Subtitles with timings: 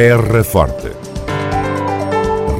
[0.00, 0.92] Terra Forte.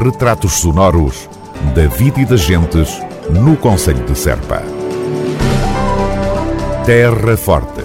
[0.02, 1.28] Retratos sonoros
[1.72, 4.60] da vida e das gentes no Conselho de Serpa.
[6.84, 7.84] Terra Forte.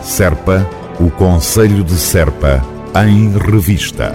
[0.00, 0.64] Serpa,
[1.00, 2.64] o Conselho de Serpa,
[3.04, 4.14] em revista.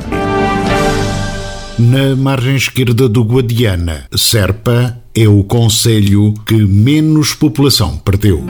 [1.78, 8.42] Na margem esquerda do Guadiana, Serpa é o concelho que menos população perdeu.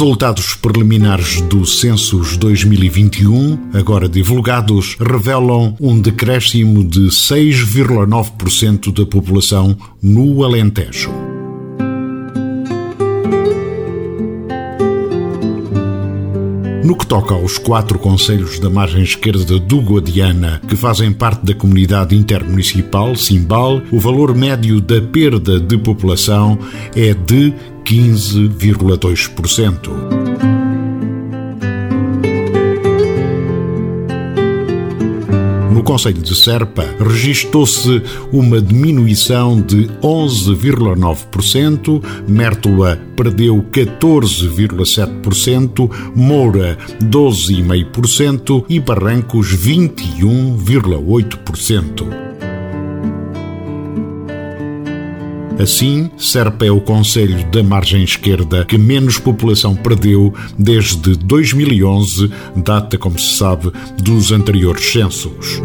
[0.00, 10.42] Resultados preliminares do Census 2021, agora divulgados, revelam um decréscimo de 6,9% da população no
[10.42, 11.39] Alentejo.
[16.90, 21.54] No que toca aos quatro conselhos da margem esquerda do Guadiana, que fazem parte da
[21.54, 26.58] comunidade intermunicipal Simbal, o valor médio da perda de população
[26.96, 27.54] é de
[27.84, 30.19] 15,2%.
[35.80, 48.78] No Conselho de Serpa, registou-se uma diminuição de 11,9%, Mértola perdeu 14,7%, Moura 12,5% e
[48.78, 52.29] Barrancos 21,8%.
[55.60, 62.96] Assim, Serpa é o conselho da margem esquerda que menos população perdeu desde 2011, data,
[62.96, 63.70] como se sabe,
[64.02, 65.60] dos anteriores censos.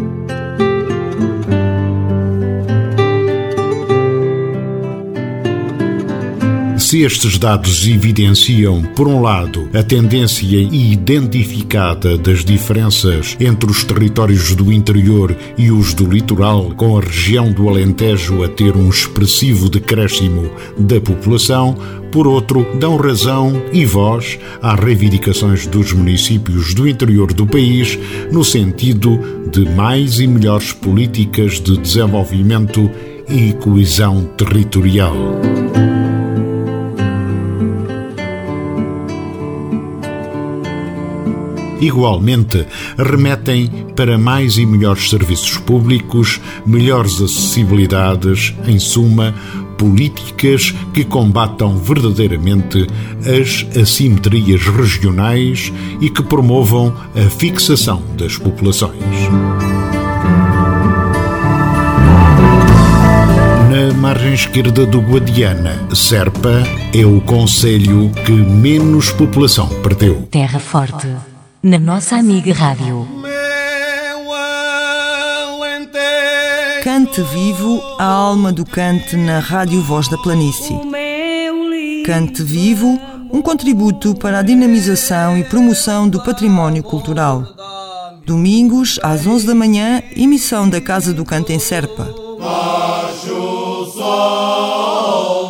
[6.86, 14.54] Se estes dados evidenciam, por um lado, a tendência identificada das diferenças entre os territórios
[14.54, 19.68] do interior e os do litoral, com a região do Alentejo a ter um expressivo
[19.68, 20.48] decréscimo
[20.78, 21.76] da população,
[22.12, 27.98] por outro, dão razão e voz às reivindicações dos municípios do interior do país
[28.30, 29.18] no sentido
[29.50, 32.88] de mais e melhores políticas de desenvolvimento
[33.28, 35.16] e coesão territorial.
[41.80, 42.66] Igualmente,
[42.98, 49.34] remetem para mais e melhores serviços públicos, melhores acessibilidades, em suma,
[49.76, 52.86] políticas que combatam verdadeiramente
[53.20, 58.94] as assimetrias regionais e que promovam a fixação das populações.
[63.70, 66.62] Na margem esquerda do Guadiana, Serpa
[66.94, 70.26] é o concelho que menos população perdeu.
[70.30, 71.08] Terra Forte
[71.62, 73.06] na nossa amiga Rádio.
[76.82, 80.78] Cante vivo a alma do cante na Rádio Voz da Planície.
[82.04, 82.98] Cante vivo,
[83.32, 87.44] um contributo para a dinamização e promoção do património cultural.
[88.24, 92.08] Domingos, às 11 da manhã, emissão da Casa do Cante em Serpa.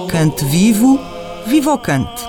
[0.09, 0.99] Cante vivo,
[1.47, 2.25] viva o cante.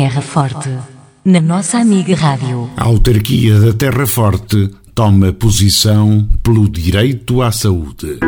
[0.00, 0.70] Terra Forte,
[1.26, 2.70] na nossa amiga Rádio.
[2.74, 8.18] A autarquia da Terra Forte toma posição pelo direito à saúde.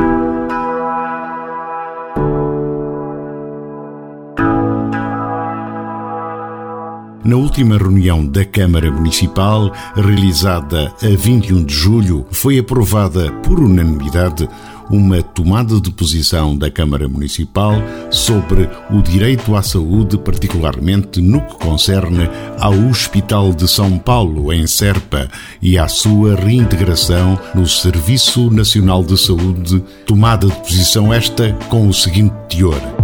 [7.25, 14.47] Na última reunião da Câmara Municipal, realizada a 21 de julho, foi aprovada por unanimidade
[14.93, 17.75] uma tomada de posição da Câmara Municipal
[18.11, 22.29] sobre o direito à saúde, particularmente no que concerne
[22.61, 25.29] ao Hospital de São Paulo, em Serpa,
[25.63, 31.95] e à sua reintegração no Serviço Nacional de Saúde, tomada de posição esta com o
[31.95, 33.02] seguinte teor.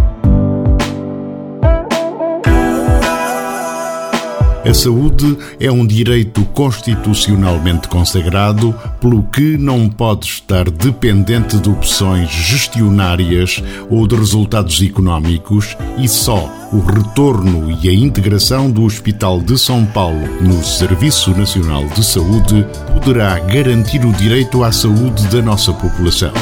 [4.65, 12.29] A saúde é um direito constitucionalmente consagrado, pelo que não pode estar dependente de opções
[12.29, 19.57] gestionárias ou de resultados económicos e só o retorno e a integração do Hospital de
[19.57, 25.71] São Paulo no Serviço Nacional de Saúde poderá garantir o direito à saúde da nossa
[25.73, 26.33] população.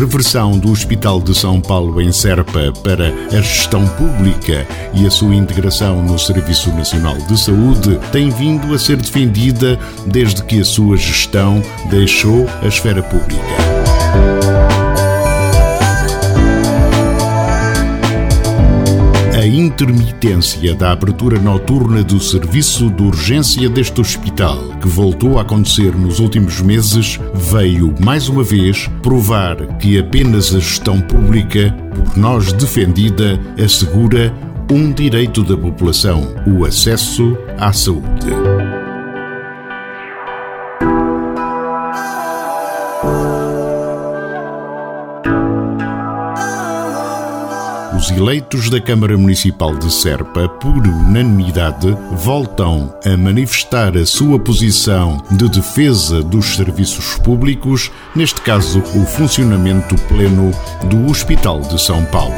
[0.00, 5.34] Reversão do Hospital de São Paulo em Serpa para a gestão pública e a sua
[5.34, 10.96] integração no Serviço Nacional de Saúde tem vindo a ser defendida desde que a sua
[10.96, 13.99] gestão deixou a esfera pública.
[19.50, 26.18] Intermitência da abertura noturna do serviço de urgência deste hospital, que voltou a acontecer nos
[26.18, 33.38] últimos meses, veio mais uma vez provar que apenas a gestão pública, por nós defendida,
[33.62, 34.32] assegura
[34.70, 38.59] um direito da população: o acesso à saúde.
[48.00, 55.22] Os eleitos da Câmara Municipal de Serpa, por unanimidade, voltam a manifestar a sua posição
[55.30, 60.50] de defesa dos serviços públicos, neste caso, o funcionamento pleno
[60.86, 62.32] do Hospital de São Paulo.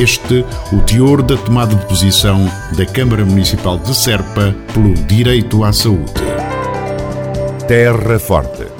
[0.00, 5.72] Este, o teor da tomada de posição da Câmara Municipal de Serpa pelo direito à
[5.72, 6.12] saúde.
[7.66, 8.79] Terra Forte.